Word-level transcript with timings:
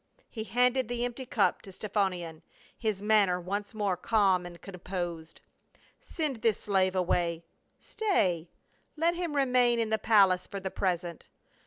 He 0.31 0.45
handed 0.45 0.87
the 0.87 1.05
empty 1.05 1.27
cup 1.27 1.61
to 1.61 1.69
Stephanion, 1.71 2.41
his 2.75 3.03
manner 3.03 3.39
once 3.39 3.75
more 3.75 3.95
calm 3.95 4.47
and 4.47 4.59
composed. 4.59 5.41
"Send 5.99 6.37
this 6.37 6.59
slave 6.61 6.95
away.— 6.95 7.45
Stay, 7.93 8.49
let 8.97 9.13
him 9.13 9.35
remain 9.35 9.77
in 9.79 9.91
the 9.91 9.99
palace 9.99 10.47
for 10.47 10.59
the 10.59 10.71
present. 10.71 11.29